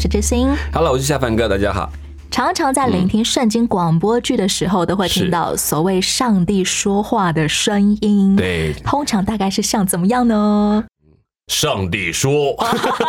[0.00, 0.48] 是知心。
[0.72, 1.92] Hello，我是夏凡哥，大家好。
[2.30, 10.84] 常常在聆听圣经广播剧的时候，都会听到所谓上帝说话的声音。，对，通常大概是像怎么样呢？
[11.50, 12.54] 上帝说，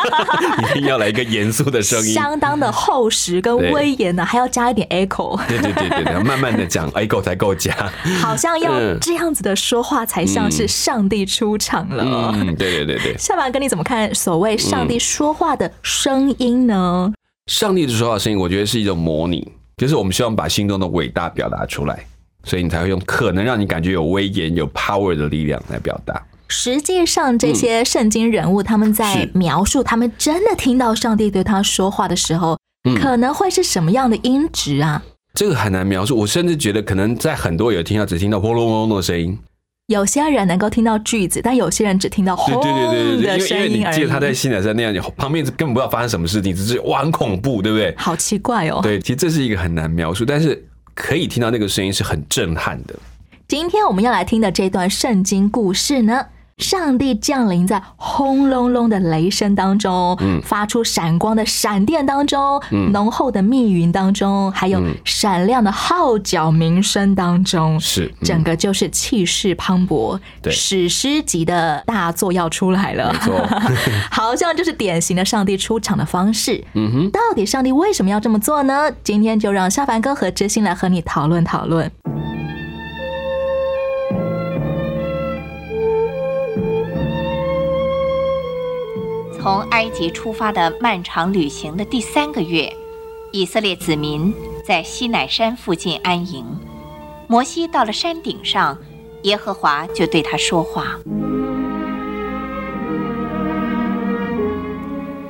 [0.73, 2.11] 一定要来一个严肃的声音。
[2.11, 7.71] 相当的厚实跟威严呢，还要加一点 echo，对对对对对， 慢慢的讲 echo 才够加。
[8.19, 12.03] 好像要嗯这样子的说话才像是上帝出场了。
[12.33, 17.13] 嗯，对对对对，下巴哥，你怎么看所谓上帝说话的声音呢？
[17.45, 22.03] 上帝的说话声音，我觉得是一种模拟，就是我们希望把心中的伟大表达出来，
[22.43, 26.19] 所以你才会用可能让你感觉有威严、有 power 的力量来表达。
[26.51, 32.57] 实际上，这些圣经人物他们在描述他们真的听到上帝对他说话的时候，
[32.87, 35.01] 嗯可能会是什么样的音质啊？
[35.33, 39.39] 这个很难描述，我甚至觉得可能在很多有听到只听到轰隆隆隆的声音。
[39.87, 44.33] 有些人能够听到句子，但有些人只听到轰对对对对对对，因为因为你记得他在已。
[44.33, 47.93] 西南山那样，你旁边根本不知道发生什么事情，只是哇很恐怖，对不对？
[47.97, 48.79] 好奇怪哦！
[48.83, 52.95] 对，其实这是一个很难描述，但是可以听到那个声音是很震撼的。
[53.47, 56.25] 今天我们要来听的这段圣经故事呢，
[56.61, 60.39] 上帝降临在轰隆隆的雷声当中，嗯。
[60.43, 62.91] 发出闪光的闪电当中，嗯。
[62.91, 64.95] 浓厚的密云当中，还有嗯。
[65.03, 68.25] 闪亮的号角鸣声当中，是嗯。
[68.25, 73.13] 整个就是气势磅礴，史诗级的大作要出来了，
[74.11, 76.63] 好像就是典型的上帝出场的方式。
[76.73, 78.91] 嗯哼，到底上帝为什么要这么做呢？
[79.03, 81.91] 今天就让夏凡哥和知心来和你讨论讨论。
[89.41, 92.71] 从埃及出发的漫长旅行的第三个月，
[93.31, 94.31] 以色列子民
[94.63, 96.45] 在西乃山附近安营。
[97.27, 98.77] 摩西到了山顶上，
[99.23, 100.95] 耶和华就对他说话。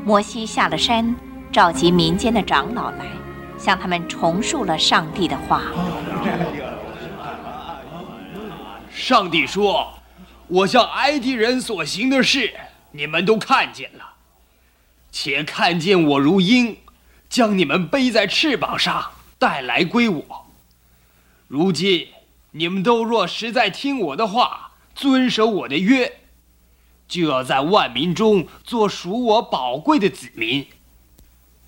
[0.04, 1.16] 摩西下了山，
[1.50, 3.06] 召集民间的长老来，
[3.58, 5.62] 向他们重述了上帝的话。
[8.90, 9.88] 上帝说
[10.50, 12.54] ：“我向埃及人所行的事，
[12.92, 14.16] 你们都看见了，
[15.12, 16.78] 且看见我如鹰，
[17.30, 20.46] 将你们背在翅膀上带来归我。
[21.48, 22.10] 如今
[22.52, 26.20] 你们都若实在听我的话，遵守我的约，
[27.08, 30.68] 就要在万民中做属我宝贵的子民，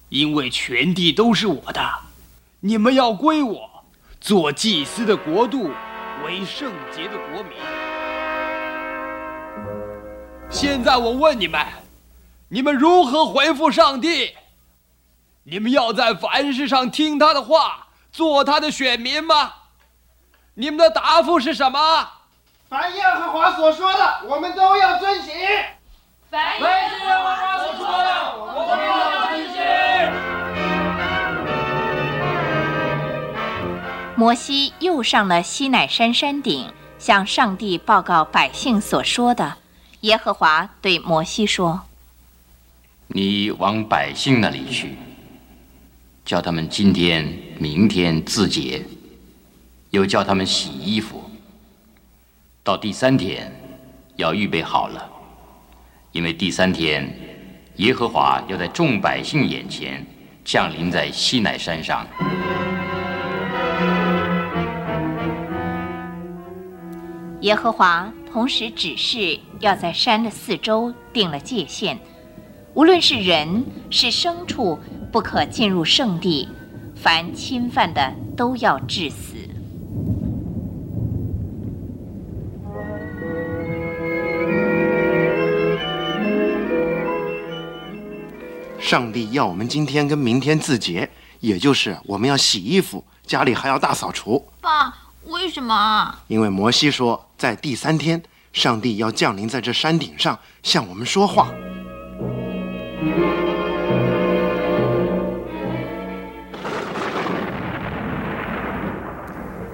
[0.09, 1.99] 因为全地都是我的，
[2.61, 3.85] 你们要归我，
[4.19, 5.71] 做祭司的国度。”
[6.23, 7.92] 为圣洁的国民。
[10.53, 11.65] 现在我问你们，
[12.49, 14.35] 你们如何回复上帝？
[15.45, 19.53] 你们要在凡事上听他的话，做他的选民吗？
[20.53, 22.07] 你们的答复是什么？
[22.69, 25.33] 凡耶和华所说的，我们都要遵行。
[26.29, 26.67] 凡耶
[26.99, 29.59] 和华所说的，我们都要遵行。
[34.15, 39.57] 摩西又上了西乃山山顶，向上帝报告百姓所说的。
[40.03, 41.81] 耶和华对摩西说
[43.07, 44.97] ：“你往百姓那里去，
[46.25, 47.25] 叫他们今天、
[47.57, 48.83] 明天自洁，
[49.91, 51.31] 又叫他们洗衣服。
[52.65, 53.49] 到第三天，
[54.17, 55.09] 要预备好了，
[56.11, 57.09] 因为第三天，
[57.77, 60.05] 耶和华要在众百姓眼前
[60.43, 62.05] 降临在西乃山上。”
[67.39, 71.99] 耶和华同时指示要在山的四周定了界限，
[72.73, 74.79] 无论是人是牲畜，
[75.11, 76.49] 不可进入圣地，
[76.95, 79.35] 凡侵犯的都要致死。
[88.79, 91.07] 上帝要我们今天跟明天自洁，
[91.39, 94.43] 也就是我们要洗衣服，家里还要大扫除。
[94.59, 94.91] 爸，
[95.25, 96.23] 为什么啊？
[96.27, 98.21] 因为摩西说，在第三天，
[98.51, 101.49] 上帝要降临在这山顶上，向我们说话。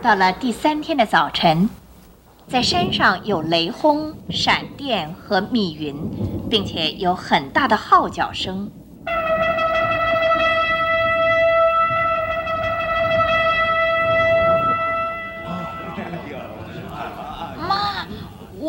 [0.01, 1.69] 到了第三天的早晨，
[2.47, 5.95] 在山上有雷轰、闪电和密云，
[6.49, 8.71] 并且有很大的号角声。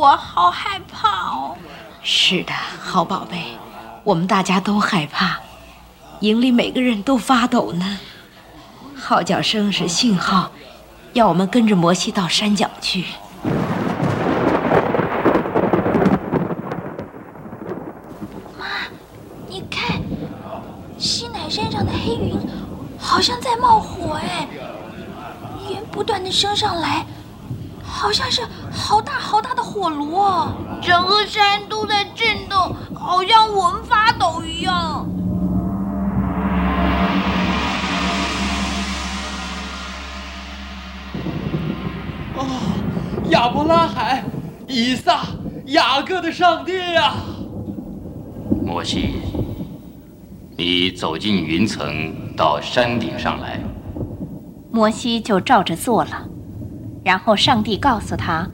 [0.00, 1.54] 我好害怕哦。
[2.02, 3.36] 是的，好宝贝，
[4.02, 5.40] 我们大家都害怕，
[6.20, 7.98] 营里每个人都发抖呢。
[8.96, 10.52] 号角声是信号，
[11.12, 13.04] 要我们跟着摩西到山脚去。
[18.58, 18.64] 妈
[19.46, 20.00] 你看，
[20.96, 22.38] 西乃山上的黑云
[22.98, 24.48] 好像在冒火哎，
[25.70, 27.04] 源不断的升上来，
[27.84, 28.40] 好像是，
[30.82, 35.06] 整个山都在震动，好像我们发抖一样。
[42.34, 42.46] 哦，
[43.30, 44.24] 亚伯拉罕、
[44.66, 45.20] 以撒、
[45.66, 47.14] 雅各的上帝呀！
[48.64, 49.16] 摩西，
[50.56, 53.60] 你走进云层，到山顶上来。
[54.72, 56.26] 摩西就照着做了，
[57.04, 58.48] 然后上帝告诉他，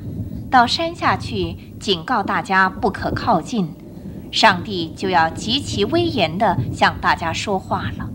[0.50, 3.68] 到山下去，警告大家不可靠近。
[4.32, 8.10] 上帝就要极其威严地向大家说话了。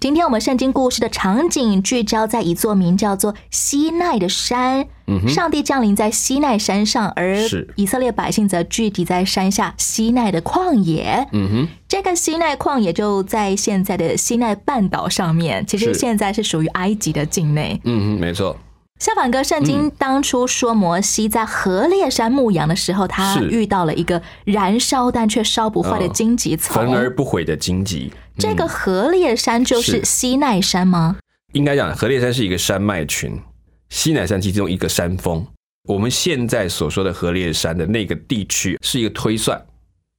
[0.00, 4.86] 今天我们圣经故事的场景聚焦在一座名叫做西奈的山。
[5.06, 7.36] 嗯上帝降临在西奈山上，而
[7.74, 11.26] 以色列百姓则聚集在山下西奈的旷野。
[11.32, 17.80] 嗯哼，这个西奈旷野就在现在的西奈半岛上面，其实现在是属于埃及的境内。
[17.84, 18.56] 嗯哼，没错，
[19.00, 26.76] 相反哥，圣经当初说摩西在河烈山牧羊的时候，他是遇到了一个燃烧但却烧不坏的荆棘丛。
[26.76, 28.12] 焚而不毁的荆棘。
[28.36, 31.16] 这个河烈山就是是西奈山吗？
[31.54, 33.40] 应该讲，河烈山是一个山脉群，
[33.88, 35.46] 西奈山其中一个山峰。
[35.88, 39.58] 我们现在所说的河烈山的那个地区是一个推算，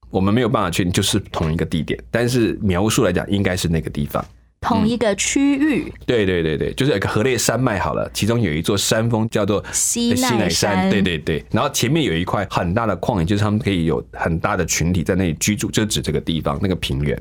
[0.10, 4.25] 我们没有办法确定就是同一个地点，但是描述来讲应该是那个地方。
[4.62, 17.19] 同一个区域，对对对对，就是有一个河烈山脉好了，其中有一座山峰叫做西奈山对对对，然后前面有一块很大的旷野，就是他们可以有很大的群体在那里居住，就指这个地方那个平原。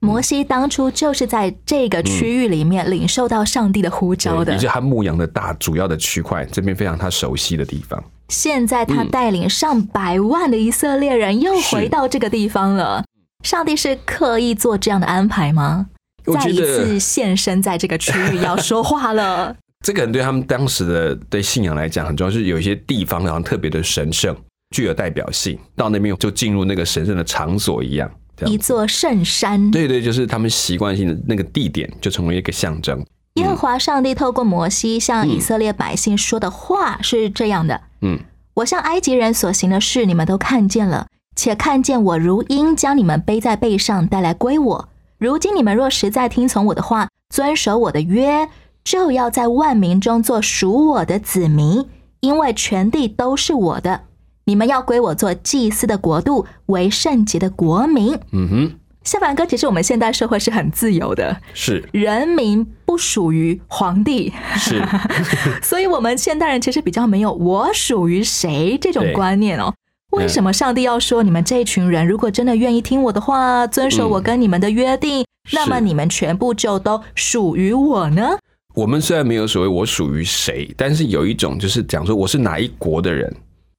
[0.00, 4.60] 摩西当初就是在这个区域里面领受到上帝的呼召的对也。
[4.60, 8.02] 是他牧羊的大主要的区块，这边非常他熟悉的地方。
[8.28, 13.04] 现在他带领上百万的以色列人又回到这个地方了。
[13.44, 15.86] 上帝是刻意做这样的安排吗？
[16.24, 19.56] 再一次现身在这个区域要说话了。
[19.84, 24.36] 这个人对他们当时的对信仰来讲很重要，是有一些地方好像特别的神圣，
[24.70, 28.08] 具有代表性，到那边就进入那个神圣的场所一样
[28.46, 33.04] 一座圣山，对对，就是他们习惯性的那个地点，就成为一个象征。
[33.34, 38.18] 耶和华上帝透过摩西向以色列百姓说的话是这样的：嗯，
[38.54, 44.88] 我向埃及人所行的事，你们都看见了，且看见我如鹰将你们背在背上带来归我。
[45.22, 48.48] 如今你们若实在听从我的话，遵守我的约，
[48.82, 51.86] 就要在万民中做属我的子民，
[52.18, 54.00] 因为全地都是我的。
[54.46, 58.18] 你们要归我做祭司的国度，为圣洁的国民。
[58.32, 58.72] 嗯哼，
[59.04, 64.82] 夏凡哥，其实我们现代社会是很自由的，是人民不属于皇帝，是，
[65.62, 69.72] 所以我们现代人其实比较没有“我属于谁”这种观念哦。
[70.12, 78.36] 为什么上帝要说你们这一群人，如果真的愿意听我的话，遵守我跟你们的约定，那么你们全部就都属于我呢？
[78.74, 83.34] 我们虽然没有所谓我属于谁，但是有一种就是讲说我是哪一国的人，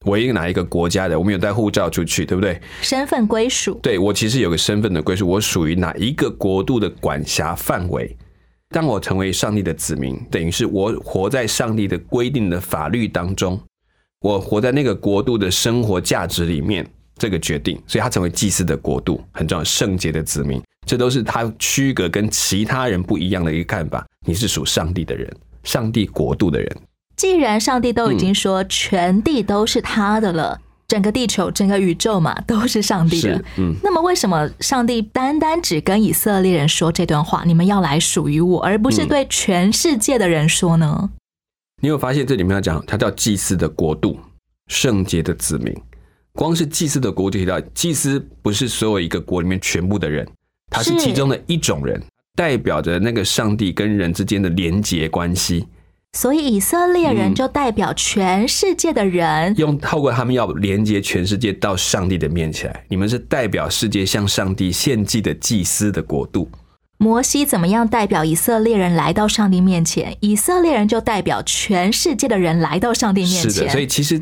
[0.05, 2.59] 我一个哪一个国家的，我们有带护照出去，对不对？
[2.81, 8.17] 身份归属，对我其实有个身份的归属，我属于哪一个国度的管辖范围。
[8.69, 13.59] 当我成为上帝的子民，等于是我活在上帝的规定的法律当中，
[14.23, 24.05] 我活在那个国度的生活价值里面，这个决定，所以他成为祭司的国度，很重要，圣洁的子民，这都是他区隔跟其他人不一样的一个看法。
[24.25, 25.29] 你是属上帝的人，
[25.65, 26.77] 上帝国度的人，
[27.17, 33.43] 既然上帝都已经说全地都是他的了，整个地球、整个宇宙嘛，都是上帝的。
[33.57, 37.43] 嗯，那么为什么上帝单单只跟以色列人说这段话？
[37.45, 41.09] 你们要来属于我，而不是嗯对全世界的人说呢？
[41.83, 44.17] 你有发现这里面要讲，它叫祭司的国度，
[44.67, 45.75] 圣洁的子民。
[46.31, 50.25] 光是祭司的国度提到，祭司不是所有一个国里面全部的人，
[50.71, 52.01] 他是是其中的一种人，
[52.37, 55.67] 代表着那个上帝跟人之间的连结关系。
[56.13, 59.53] 所以以色列人嗯就代表全世界的人。
[59.57, 66.49] 用透过他们要连接全世界到上帝的面前来，你们是代表世界向上帝献祭的祭司的国度。
[66.97, 70.15] 摩西怎么样代表以色列人来到上帝面前？
[70.21, 73.51] 以色列人就代表全世界的人来到上帝面前。
[73.51, 74.21] 是的，所以其实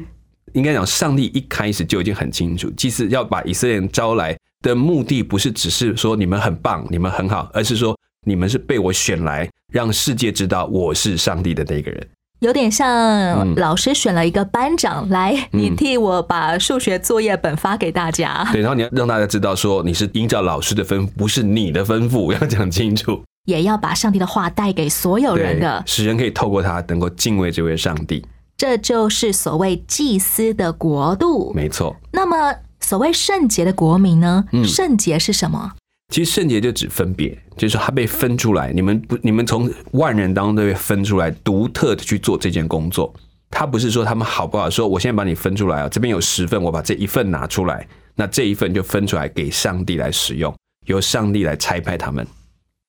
[0.53, 12.07] 应该讲，上帝一开始就已经很清楚，祭司要把以色列人招来的目的，不是只是说你们很棒，你们很好，而是说你们是被我选来，让世界知道我是上帝的那个人。
[12.41, 18.47] 有点像嗯老师选了一个班长来，嗯你替我把数学作业本发给大家。
[18.51, 23.21] 对，然后你要让大家知道说你是依照老师的吩咐，不是你的吩咐，要讲清楚。
[23.45, 28.25] 也要把上帝的话带给所有人的，使人可以透过他能够敬畏这位上帝。
[28.57, 31.53] 这就是所谓祭司的国度。
[31.53, 34.45] 没错，那么，所谓圣洁的国民呢？
[34.51, 35.73] 嗯圣洁是什么？
[36.11, 43.11] 其实圣洁就指分别，就是说他被分出来，你们不，你们从万人当中都被分出来，独特的去做这件工作。
[43.49, 50.53] 他不是说他们好不好，说我现在把你分出来啊，这边有十份，我把这一份拿出来，那这一份就分出来给上帝来使用，
[50.85, 52.27] 由上帝来拆派他们。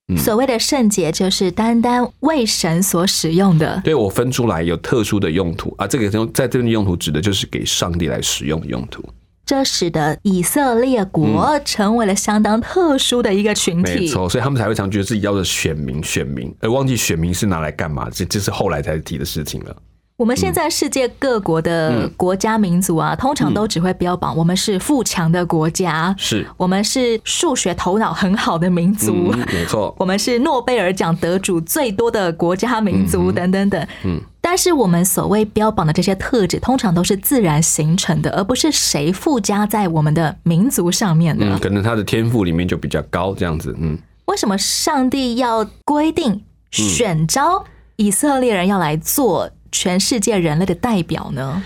[0.09, 3.81] 嗯所谓的圣洁，就是单单为神所使用的。
[3.85, 9.05] 对我分出来有特殊的用途啊，这个用在这边的用途指的就是给上帝来使用的用途。
[9.45, 13.93] 这使得以色列国成为了相当特殊的一个群体。
[13.93, 19.77] 嗯没错，所以他们才会常觉得自己要的选民，选民，而忘记选民是拿来干嘛，这这是后来才提的事情了。
[20.23, 22.13] 我们现在世界各国的嗯。
[22.17, 26.47] 国家民族啊，通常都只会标榜我们是富强的国家，是。
[26.57, 33.85] 我们是数学头脑很好的民族，嗯，没错， 我们是诺贝尔奖得主最多的国家民族，等等等。
[34.05, 41.45] 嗯，但是我们所谓标榜的这些特质，通常都是自然形成的，而不是谁附加在我们的民族上面的。
[41.45, 47.65] 嗯，可能他的天赋里面就比较高，这样子，嗯，为什么上帝要规定选招
[47.97, 51.63] 以色列人要来做全世界人类的代表呢？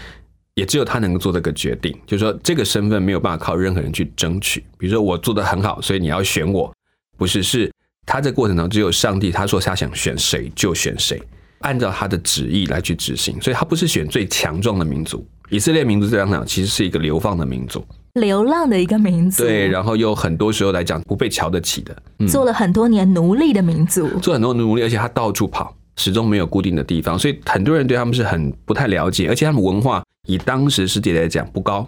[0.55, 4.65] 也只有他能够做这个决定，就是说这个身份没有办法靠任何人去争取。
[4.79, 6.73] 比如说我做的很好，所以你要选我，
[7.19, 7.71] 不是，是
[8.07, 11.21] 他这过程中只有上帝，他说他想选谁就选谁，
[11.59, 15.27] 按照他的旨意来去执行，所以他不是选最强壮的民族。
[15.51, 17.85] 以色列民族这样讲，其实是一个流放的民族，
[18.15, 31.87] 流浪的一个民族，对，然后又很多时候来讲不被瞧得起的，嗯，做了很多年奴隶的民族，做很多奴隶，而且他到处跑，始终没有固定的地方，所以很多人对他们是很不太了解，而且他们文化以当时世界来讲不高，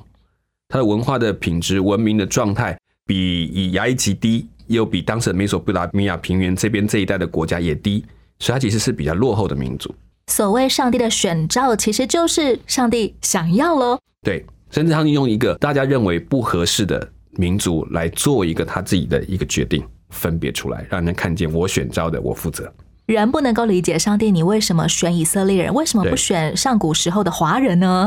[0.69, 8.05] 他的文化的品质、文明的状态比以埃及低，又比当时的美索不达米亚平原这边这一带的国家也低，
[8.39, 9.95] 所以它其实是比较落后的民族。
[10.29, 13.99] 所谓上帝的选召，其实就是上帝想要喽。
[14.23, 22.71] 对，甚至他们用一个大家认为不合适的民族来做一个他自己的一个决定，分别出来，让人看见我选召的，我负责。
[23.15, 25.73] 人不能够理解上帝，你为什么选以色列人？
[25.73, 28.07] 为什么不选上古时候的华人呢？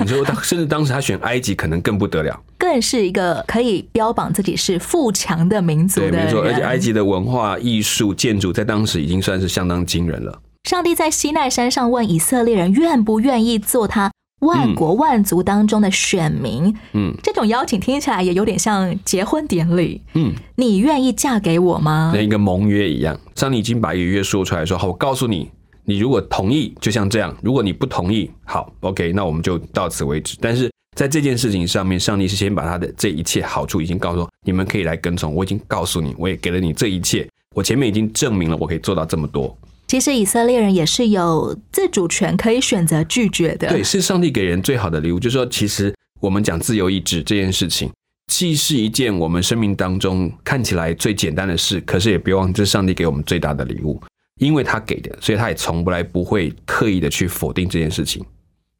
[0.00, 2.36] 你说他甚至当时他选埃及，可能更不得了。
[2.58, 6.60] 更是一个可以标榜自己是富强的民族对，没错，而且。
[6.60, 10.36] 埃及的文化、艺术、建筑在当时已经算是相当惊人了。
[10.64, 14.10] 上帝在西奈山上问以色列人愿不愿意做他
[14.46, 16.74] 万国万族当中的选民。
[16.92, 20.00] 嗯这种邀请听起来也有点像结婚典礼。
[20.14, 22.12] 嗯，你愿意嫁给我吗？
[22.14, 25.50] 跟一个盟约一样，上帝已经把一个约说出来说，好，我告诉你，
[25.84, 30.36] 你如果同意，就像这样；如果你不同意，好，OK，那我们就到此为止。
[30.40, 39.56] 但是在这件事情上面，上帝是先把他的这一切好处已经告诉你们可以来跟从，我已经告诉你，我也给了你这一切，我前面已经证明了我可以做到这么多。
[39.86, 43.68] 其实以色列人也是有自主权，可以选择拒绝的。
[43.68, 45.20] 对，是上帝给人最好的礼物。
[45.20, 47.90] 就是说，其实我们讲自由意志这件事情，
[48.32, 54.02] 既是一件我们生命当中看起来最简单的事，可是也别忘，这是上帝给我们最大的礼物，
[54.40, 58.24] 因为他给的，所以他也从来不会刻意的去否定这件事情，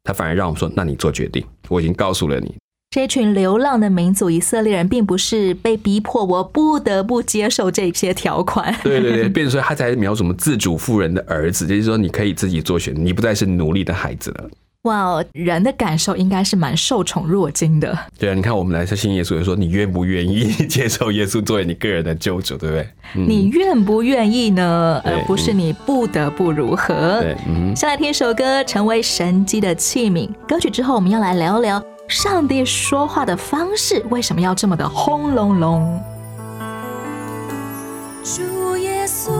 [0.03, 2.53] 他反而让我们说，那你做决定，我已经告诉了你。
[2.97, 8.75] 这群流浪的民族以色列人，并不是被逼迫，我不得不接受这些条款。
[8.83, 14.49] 对对对，变成说他才描述我们自主富人的儿子，就是说你可以自己做选，你不再是奴隶的孩子了。
[14.85, 17.95] 哇哦，人的感受应该是蛮受宠若惊的。
[18.17, 22.87] 对啊，你看我们来信耶稣，也说你愿不愿意 接受耶稣作为你个人的救主，对不对？
[23.13, 24.99] 嗯你愿不愿意呢？
[25.05, 27.19] 而不是你不得不如何。
[27.21, 27.75] 对，嗯。
[27.75, 30.27] 先来听一首歌，成为神机的器皿。
[30.47, 36.01] 歌曲之后，我们要来聊聊上帝说话的方式为什么要这么的轰隆隆。
[38.23, 39.31] 主耶稣，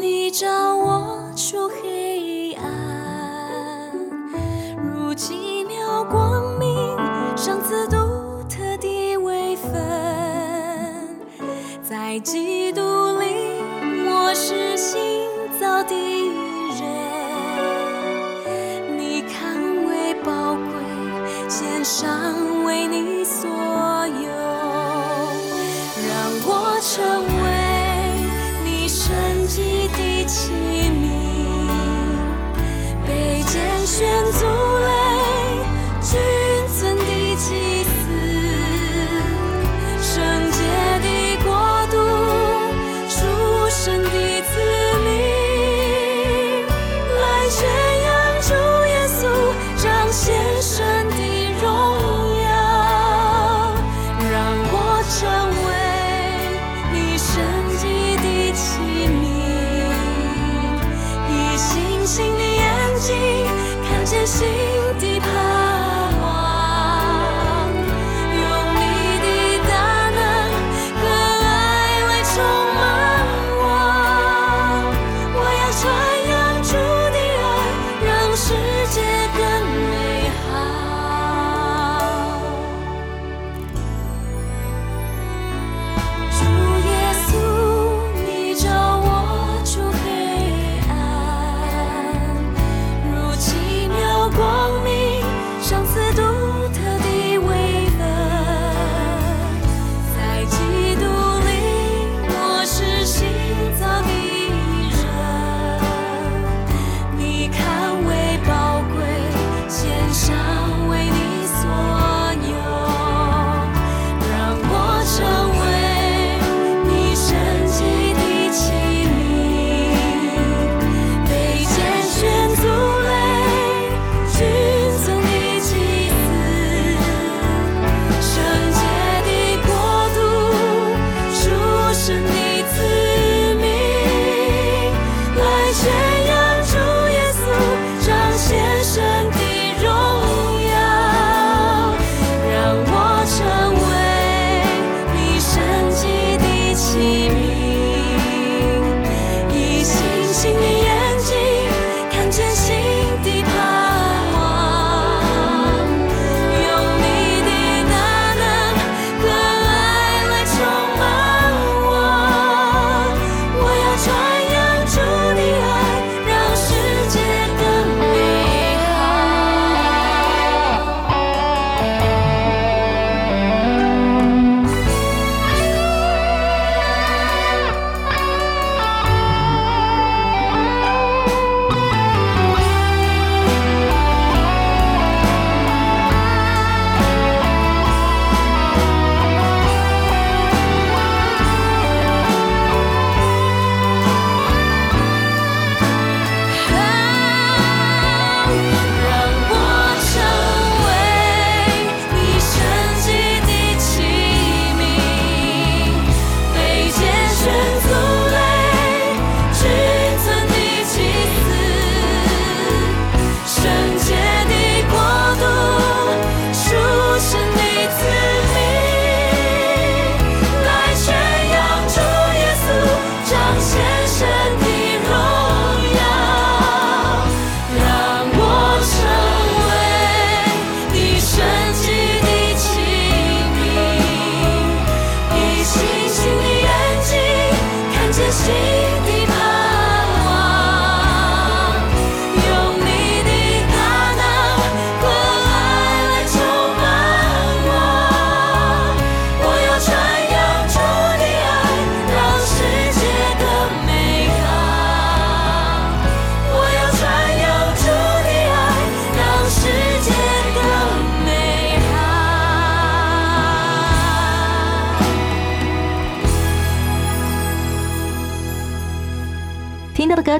[0.00, 3.92] 你照我出黑暗，
[4.76, 6.96] 如奇妙光明，
[7.36, 7.96] 赏赐独
[8.48, 9.72] 特的微分，
[11.82, 12.18] 在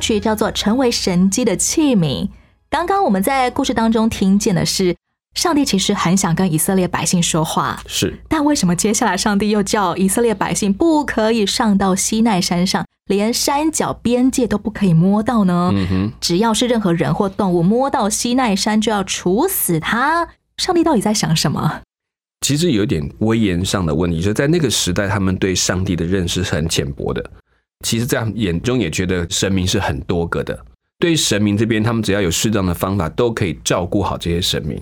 [0.07, 2.25] 听到的歌曲叫做《成为神机的器皿》。
[2.71, 4.95] 刚刚我们在故事当中听见的是，
[5.35, 15.73] 上帝其实很想跟以色列百姓说话，是，但为什么接下来上帝又叫以色列百姓不可以上到西奈山上，连山脚边界都不可以摸到呢？
[16.21, 20.29] 只要是任何人或动物摸到西奈山，就要处死他。
[20.59, 21.83] 上帝到底在想什么？
[22.43, 27.31] 其实有一点威严上的问题，就是在那个时代，他们对上帝的认识是很浅薄的。
[27.85, 30.59] 其实，在他眼中也觉得神明是很多个的。
[30.99, 34.81] 对于神明这边，他们只要有适当的方法，都可以照顾好这些神明。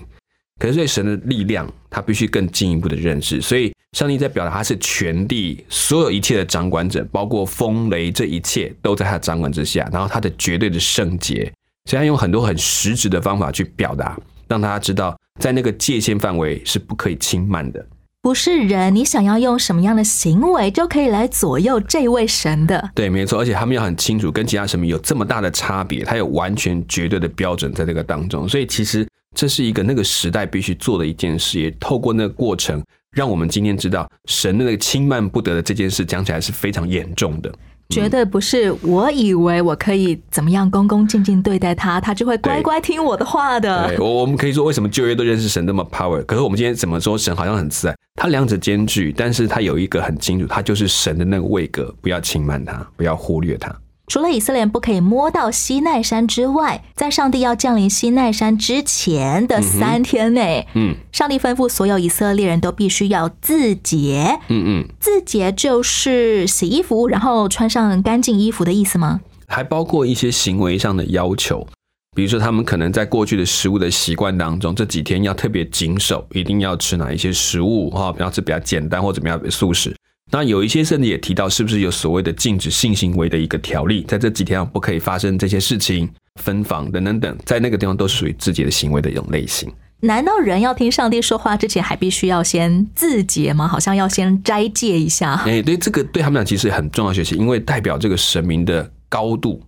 [0.57, 3.41] 可是对神的力量，他必须更进一步的认识。
[3.41, 9.87] 所以，上帝在表达他是全地所有一切的掌管者，包括风雷这一切都在他的掌管之下。
[9.91, 11.51] 然后，他的绝对的圣洁，
[11.89, 17.85] 所以他用很多很实质的方法去表达，让大家知道，在那个界限范围是不可以轻慢的。
[18.25, 22.89] 不是人，你想要用什么样的行为就可以来左右这位神的。
[22.95, 28.49] 对，没错，而且他们要很清楚，跟其他神明有这么大的差别，他有完全绝对的标准在这个当中。
[28.49, 37.53] 所以，其实这是一个那个时代必须做的一件事，也透过那个过程，让我们今天知道神的那个轻慢不得的这件事，讲起来是非常严重的。
[37.89, 43.87] 绝对不是，我以为我可以怎么样恭恭敬敬对待他，他就会乖乖听我的话的。
[43.89, 46.25] 对，我我们可以说，为什么旧约都认识神那么 power？
[46.25, 47.94] 可是我们今天怎么说神好像很慈爱？
[48.15, 53.75] 他两者兼具，但是它有一个很清楚，它就是神的那个位格，不要轻慢它，不要忽略它。
[54.07, 64.39] 除了以色列人不可以摸到西奈山之外，在上帝要降临西奈山之前的三天内，嗯，上帝吩咐所有以色列人都必须要自洁。
[64.47, 69.21] 嗯嗯，自洁就是洗衣服，然后穿上干净衣服的意思吗？
[69.47, 71.67] 还包括一些行为上的要求，
[72.15, 79.93] 比如说他们可能在过去的食物的习惯当中，这几天要特别谨守，一定要吃哪一些食物哈，要吃比较简单或怎么样的素食。
[80.31, 86.09] 那有一些甚至也提到，是不是有所谓的禁止性行为的一个条例，在这几天不可以发生这些事情，
[86.41, 89.71] 分房等等等，在那个地方都是属于自己的行为的一种类型。
[90.01, 93.67] 难道人要听上帝说话之前，还必须要先自洁吗？
[93.67, 95.33] 好像要先斋戒一下。
[95.45, 99.61] 哎，对，这个对他们俩其实很重要学习，因为代表这个神明的高度，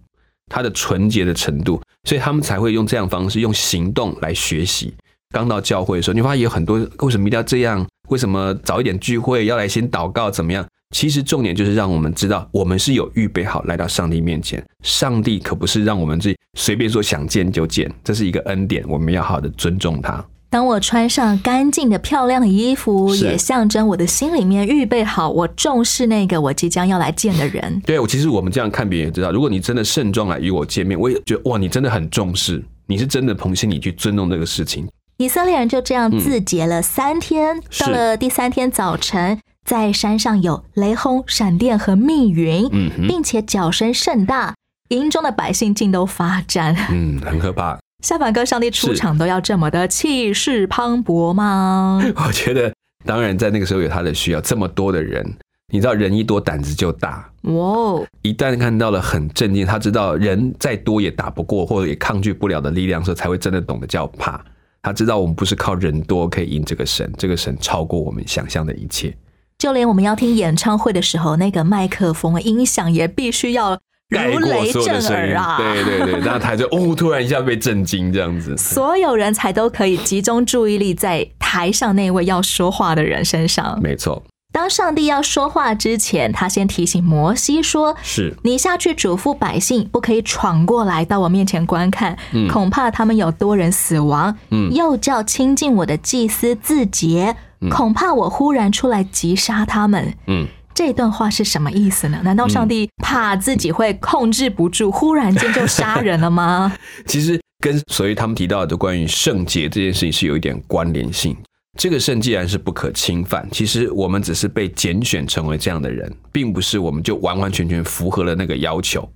[0.47, 4.93] 他的纯洁的程度，所以他们才会用这样方式，用行动来学习。
[5.29, 7.85] 刚到教会的时候，你发现有很多为什么一定要这样？
[8.09, 10.31] 为什么早一点聚会要来先祷告？
[10.31, 10.65] 怎么样？
[10.95, 14.65] 其实重点就是让我们知道，我们是有预备好来到上帝面前。
[14.83, 20.25] 上帝可不是让我们自己随便说想见就见，这是一个恩典，我们要好的尊重他。
[20.49, 27.81] 当我穿上干净的、漂亮的衣服，也象征我的心里面预备好，我重视那个我即将要来见的人。
[27.85, 34.87] 对，我其实我们这样看别人也知道，如果你真的盛装来与我见面，我也觉得哇，你真的很重视，你是真的捧心里去尊重这个事情。
[35.17, 42.69] 以色列人就这样自洁了三天，到了第三天早晨，在山上有雷轰、闪电和密云，
[43.07, 44.55] 并且脚声甚大，
[44.89, 47.77] 营中的百姓竟都发战，嗯，很可怕。
[48.03, 51.99] 下凡哥，上帝出场都要这么的气势磅礴吗？
[52.27, 52.71] 我觉得，
[53.05, 55.25] 当然在那个时候有他的需要，这么多的人，
[55.73, 57.99] 你知道人一多胆子就大，哇！
[58.21, 64.39] 一旦看到了很震惊，他知道人再多也打不过，或者也抗拒不了的力量时候，才会真的懂得叫怕。
[64.83, 69.13] 他知道我们不是靠人多可以赢这个神，这个神超过我们想象的一切。
[69.57, 75.57] 就连我们要听演唱会的时候，那个麦克风音响也必须要如雷震耳啊！
[75.57, 83.77] 对对对，然后他就哦，突然一下被震惊，这样子，所有人才都可以集中注意力在台上那位要说话的人身上。
[83.81, 84.23] 没错。
[84.53, 92.17] 当上帝要说话之前，他先提醒摩西说：“是你下去嘱咐百姓，不可以闯过来到我面前观看，
[92.49, 94.35] 恐怕他们有多人死亡。
[94.49, 97.35] 嗯，又叫亲近我的祭司自洁，
[97.69, 100.13] 恐怕我忽然出来击杀他们。
[100.25, 102.21] 嗯，这段话是什么意思呢？
[102.23, 106.71] 难道上帝怕自己会控制不住，忽然间就杀人了吗？
[107.07, 111.35] 其实跟所以他们提到的关于圣洁这件事情是有一点关联性。”
[111.79, 119.09] 这个圣既然是不可侵犯，其实我们只是被拣选成为这样的人，并不是我们就完完全全符合了那个要求。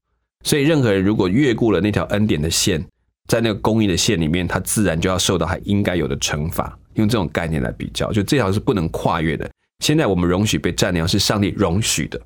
[0.43, 2.84] 所以，任何人如果越过了那条恩典的线，
[3.28, 6.76] 在那个公义的线里面，他自然就要受到他应该有的惩罚。
[6.95, 9.47] 用这种概念来比较，就这条是不能跨越的。
[9.82, 12.22] 现在我们容许被占领，是上帝容许的，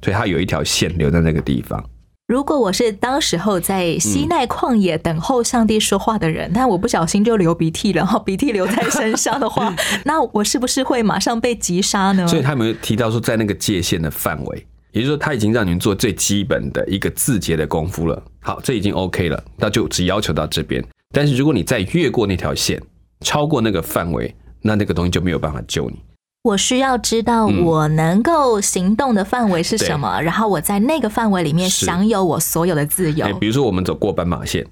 [0.00, 1.84] 所以他有一条线留在那个地方。
[2.28, 9.74] 如果我是当时候在西奈旷野等候上帝说话的人，但我不小心就流鼻涕了，鼻涕留在身上的话，
[10.06, 12.26] 那我是不是会马上被击杀呢？
[12.26, 18.22] 所以他们提到说，在那个界限的范围，也就是说，他已经让你们做最基本的一个字节的功夫了。
[18.40, 20.82] 好，这已经 OK 了，那就只要求到这边。
[21.12, 22.80] 但是如果你再越过那条线，
[23.20, 25.98] 超过那个范围，那那个东西就没有办法救你。
[26.42, 33.32] 我需要知道嗯我能够行动的范围是什么，然后我在那个范围里面享有我所有的自由哎，。
[33.34, 34.66] 比如说我们走过斑马线，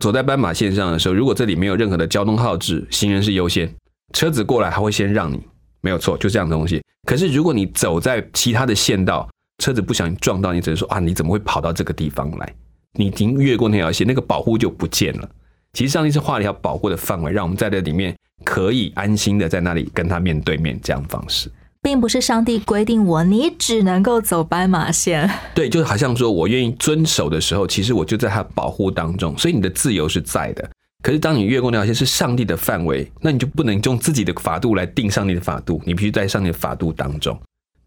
[0.00, 3.72] 走在斑马线上的时候，如果这里没有任何的交通号志，行人是优先，
[4.12, 5.40] 车子过来还会先让你，
[5.80, 6.82] 没有错，就这样的东西。
[7.06, 9.28] 可是如果你走在其他的线道，
[9.62, 12.52] 车子不小心撞到你，只能说啊，你怎么会跑到这个地方来？
[12.94, 15.28] 你已经越过那条线，那个保护就不见了。
[15.72, 21.50] 其实上帝是画了一条保护的范围，让我们在这里面可以安心的在那里跟他面对面这样方式。
[21.80, 25.28] 并不是上帝规定我，你只能够走斑马线。
[25.52, 30.70] 对，就好像说我愿意遵守的时候，其实我就在他保护当中，所以你的自由是在的。
[31.02, 37.36] 可是当你越过那条线是上帝的范围，那你就不能用自己的法度来定上帝的法度，你必须在上帝的法度当中。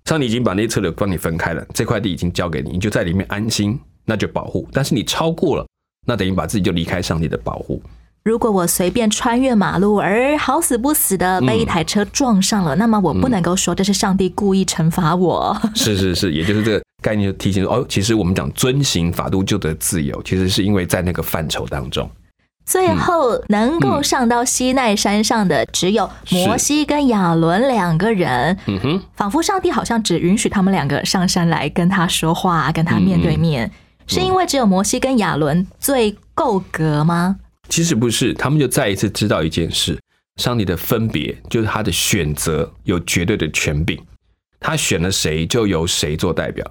[0.03, 4.67] 上帝已经把那些车流帮你分开了，这块地已经交给你，你就在里面安心，那就保护。
[4.73, 5.65] 但是你超过了，
[6.05, 7.81] 那等于把自己就离开上帝的保护。
[8.25, 15.55] 如果我随便穿越马路，而好死不死的被一台车撞上了，那么我不能够说这是上帝故意惩罚我。
[15.75, 22.09] 是是是，也就是这个概念，就提醒说哦，其实我们讲遵行法度就得自由，其实是因为在那个范畴当中。
[22.65, 33.71] 最后能够上到西奈山上的只有摩西跟亚伦两个人，嗯哼，仿佛上帝好像只允许他们两个上山来跟他说话，跟他面对面，
[34.07, 37.35] 是因为只有摩西跟亚伦最够格吗？
[37.67, 39.99] 其实不是，他们就再一次知道一件事：
[40.37, 43.99] 上帝的分别就是他的选择有绝对的权柄，
[44.59, 46.65] 他选了谁就由谁做代表。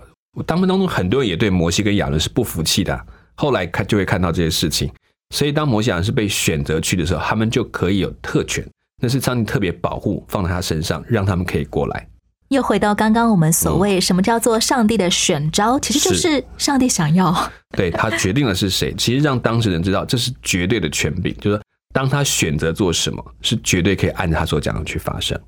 [0.46, 4.90] 当中当中很多人也对摩西跟亚伦是不服气的、后来看就会看到这些事情。
[5.34, 8.64] 所以当摩西亚伦是被选择去的时候，他们就可以有特权，
[9.02, 12.08] 那是上帝特别保护放在他身上，让他们可以过来。
[12.54, 17.34] 又回到刚刚我们所谓什么叫做上帝的选召，其实就是上帝想要。
[17.76, 21.60] 对他决定了是谁，其实让当事人知道这是绝对的权柄， 就是
[21.92, 25.38] 当他选择做什么，是绝对可以按他所讲的去发生。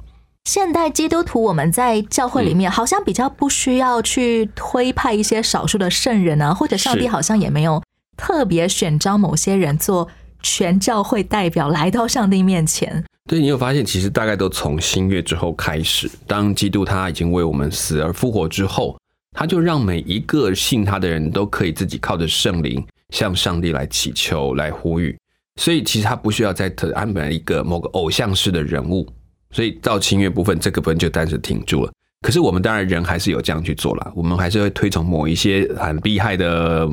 [0.44, 7.82] 现代基督徒，我们在教会里面好像比较不需要去推派一些少数的圣人啊，或者上帝好像也没有
[8.16, 10.08] 特别选召某些人做
[10.40, 13.04] 全教会代表来到上帝面前。
[13.26, 18.96] 对你有发现，其实大概都从新约之后开始，当基督他已经为我们死而复活之后，
[19.36, 25.16] 他就让每一个信他的人都可以自己靠着圣灵向上帝来祈求、来呼吁。
[25.60, 29.06] 所以其实他不需要再特安排一个某个偶像式的人物。
[29.50, 31.90] 所以到新约部分这个部分就暂时停住了。
[32.20, 36.88] 可是我们当然人还是有这样去做啦，我们还是会推崇某一些很厉害的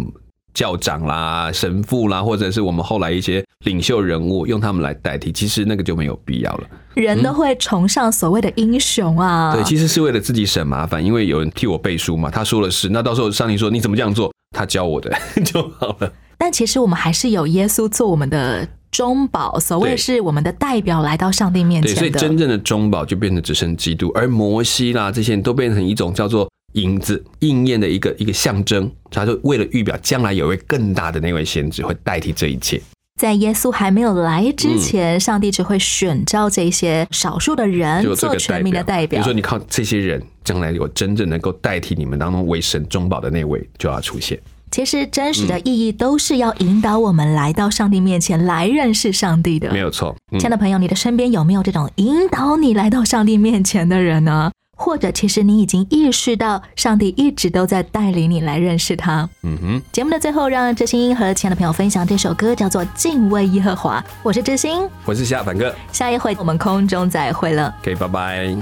[0.54, 5.32] 教长啦、神父啦，或者是我们后来一些领袖人物，用他们来代替。
[5.32, 6.68] 其实那个就没有必要了。
[6.94, 15.12] 人都会崇尚所谓的英雄啊，对，其实是为了自己省麻烦，因为有人替我背书嘛，他说了是，那到时候上帝说你怎么这样做，他教我的
[15.44, 16.14] 就好了。
[16.38, 22.12] 但其实我们还是有耶稣做我们的中保，所谓是我们的代表来到上帝面对，所以。
[22.12, 32.82] 真正的中保就变成只剩基督，而摩西啦这些都变成一种叫做影子应验的一个一个象征，他就为了预表将来有一位更大的那位先知会代替这一切。
[33.22, 39.34] 在耶稣还没有来之前，上帝只会选召这些少数的人做全民的代表比如说，。
[39.34, 44.40] 你靠这些人，将来有真正能够代替你们当中为神中保的那位就要出现。
[44.72, 49.72] 其实真实的意义都是要引导我们来到上帝面前来认识上帝的。
[49.72, 54.52] 没有错，嗯亲爱的朋友，你的身边有没有这种引导你来到上帝面前的人呢？
[54.84, 59.30] 或者，其实你已经意识到上帝一直都在带领你来认识他。
[59.44, 64.02] 嗯哼，节目的最后，让知心和亲爱的朋友分享这首歌，叫做《敬畏耶和华》。
[64.22, 67.74] 我是知心，我是夏凡哥下一回我们空中再会了。
[67.80, 68.56] ，OK，拜拜。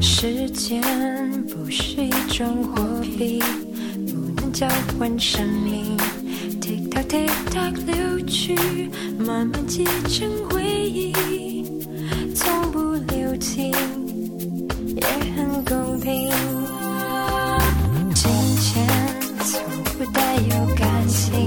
[0.00, 0.80] 时间
[1.48, 3.42] 不是一种货币，
[4.06, 5.96] 不能交换生命。
[6.60, 8.54] Tick tock tick tock 流去，
[9.18, 11.53] 慢慢积成回忆，
[12.34, 13.72] 从不留情，
[14.96, 16.28] 也很公平。
[18.14, 18.86] 金钱
[19.44, 19.62] 从
[19.96, 21.46] 不带有感情，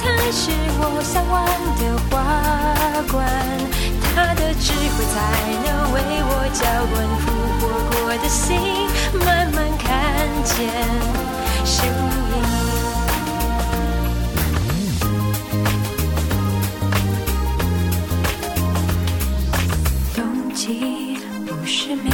[0.00, 1.44] 才是我向往
[1.76, 2.10] 的花
[3.12, 3.18] 冠，
[4.14, 5.14] 他的智慧才
[5.66, 6.60] 能为我浇
[6.90, 7.22] 灌复
[7.60, 8.48] 活过的心，
[9.26, 9.86] 慢慢看
[10.42, 10.56] 见
[11.66, 11.76] 生
[12.30, 12.32] 命。
[20.14, 20.18] 冬
[20.54, 22.08] 季不是没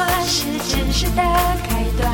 [0.00, 1.22] 花是知识的
[1.68, 2.10] 开端，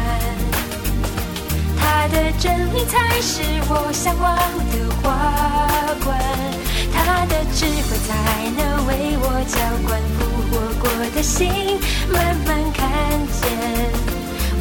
[1.79, 4.37] 它的真理才是我向往
[4.72, 5.05] 的花
[6.05, 6.18] 冠，
[6.92, 8.11] 它的智慧才
[8.57, 9.55] 能为我浇
[9.87, 10.18] 灌复
[10.51, 11.79] 活过的心，
[12.12, 12.83] 慢慢看
[13.31, 13.42] 见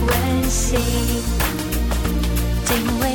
[0.06, 0.80] 温馨。
[2.70, 3.06] 因为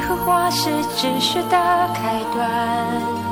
[0.00, 1.56] 和花是知识的
[1.94, 3.23] 开端。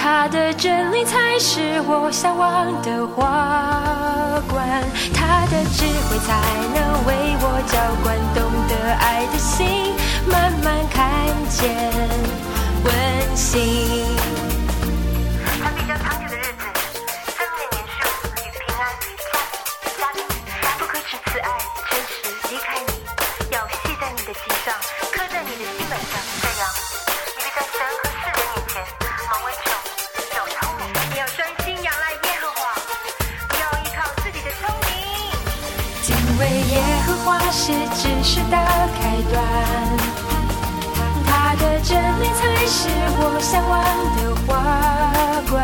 [0.00, 6.40] 他的真理才是我向往的花冠，他的智慧才
[6.72, 9.92] 能为我浇灌懂得爱的心，
[10.30, 11.04] 慢慢看
[11.50, 11.74] 见
[12.84, 14.47] 温馨。
[37.28, 38.56] 花是知识的
[38.96, 39.36] 开端，
[41.26, 42.88] 他的真理才是
[43.20, 43.76] 我向往
[44.16, 44.48] 的花
[45.50, 45.60] 冠，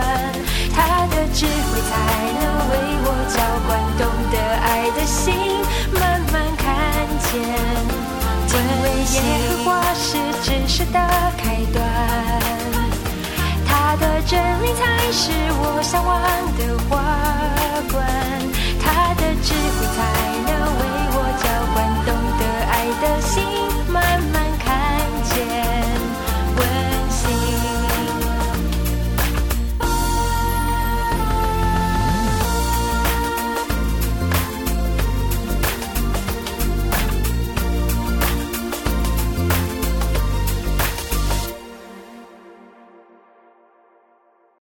[0.76, 1.92] 他的智慧才
[2.36, 2.72] 能为
[3.06, 5.24] 我浇灌懂得爱的心，
[5.98, 6.68] 慢慢看
[7.32, 7.32] 见。
[8.52, 9.16] 因为耶
[9.48, 10.98] 和华是知识的
[11.38, 11.80] 开端。
[13.66, 16.12] 他的真理才是我向往
[16.58, 16.92] 的花
[17.90, 18.04] 冠，
[18.82, 19.98] 他的智慧才
[20.44, 20.82] 能为
[21.42, 23.43] 交换懂得爱的心